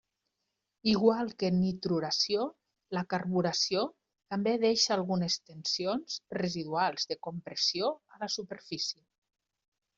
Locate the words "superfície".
8.41-9.03